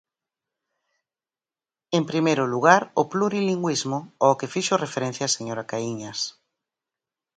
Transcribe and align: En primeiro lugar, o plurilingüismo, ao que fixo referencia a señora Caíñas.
En 1.97 2.03
primeiro 2.11 2.45
lugar, 2.53 2.81
o 3.01 3.03
plurilingüismo, 3.11 3.99
ao 4.23 4.37
que 4.39 4.51
fixo 4.55 4.81
referencia 4.85 5.23
a 5.27 5.33
señora 5.37 5.67
Caíñas. 5.69 6.19